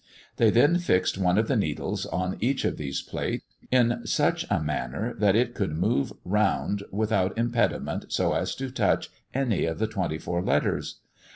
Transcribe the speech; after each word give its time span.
They 0.37 0.49
then 0.49 0.79
fixed 0.79 1.19
one 1.19 1.37
of 1.37 1.47
the 1.47 1.55
needles 1.55 2.07
on 2.07 2.37
each 2.39 2.65
of 2.65 2.77
these 2.77 3.03
plates, 3.03 3.45
in 3.69 4.01
such 4.03 4.47
a 4.49 4.59
manner 4.59 5.13
that 5.19 5.35
it 5.35 5.53
could 5.53 5.77
move 5.77 6.11
round 6.25 6.81
without 6.91 7.37
impediment 7.37 8.05
so 8.11 8.33
as 8.33 8.55
to 8.55 8.71
touch 8.71 9.11
any 9.31 9.65
of 9.65 9.77
the 9.77 9.85
twenty 9.85 10.17
four 10.17 10.41
letters. 10.41 11.01